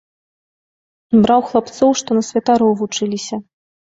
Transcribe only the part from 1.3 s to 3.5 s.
хлапцоў, што на святароў вучыліся.